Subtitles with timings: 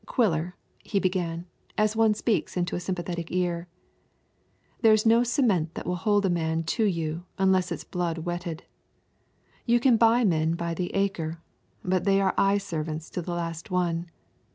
[0.07, 1.45] "Quiller," he began,
[1.77, 3.67] as one speaks into a sympathetic ear,
[4.81, 8.17] "there is no cement that will hold a man to you unless it is blood
[8.25, 8.63] wetted.
[9.67, 11.39] You can buy men by the acre,
[11.85, 14.09] but they are eye servants to the last one.